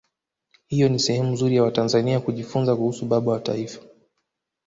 [0.67, 3.81] hiyo ni sehemu nzuri ya watanzania kujifunza kuhusu baba wa taifa